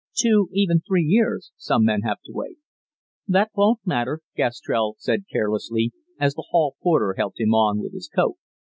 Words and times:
"Two, 0.17 0.49
even 0.51 0.81
three 0.81 1.03
years, 1.03 1.51
some 1.57 1.83
men 1.85 2.01
have 2.01 2.19
to 2.25 2.31
wait." 2.33 2.57
"That 3.27 3.51
won't 3.53 3.85
matter," 3.85 4.21
Gastrell 4.35 4.95
said 4.97 5.25
carelessly, 5.31 5.91
as 6.19 6.33
the 6.33 6.47
hall 6.49 6.75
porter 6.81 7.13
helped 7.15 7.39
him 7.39 7.53
on 7.53 7.79
with 7.83 7.93
his 7.93 8.09
coat. 8.09 8.37